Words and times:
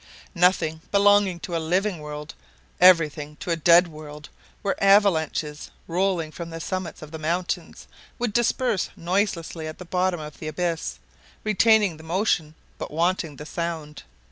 Nothing 0.33 0.81
belonging 0.91 1.39
to 1.41 1.55
a 1.55 1.59
living 1.61 1.99
world—everything 1.99 3.35
to 3.35 3.51
a 3.51 3.55
dead 3.55 3.87
world, 3.87 4.29
where 4.63 4.83
avalanches, 4.83 5.69
rolling 5.87 6.31
from 6.31 6.49
the 6.49 6.59
summits 6.59 7.03
of 7.03 7.11
the 7.11 7.19
mountains, 7.19 7.85
would 8.17 8.33
disperse 8.33 8.89
noiselessly 8.95 9.67
at 9.67 9.77
the 9.77 9.85
bottom 9.85 10.19
of 10.19 10.39
the 10.39 10.47
abyss, 10.47 10.97
retaining 11.43 11.97
the 11.97 12.03
motion, 12.03 12.55
but 12.79 12.89
wanting 12.89 13.35
the 13.35 13.45
sound. 13.45 14.01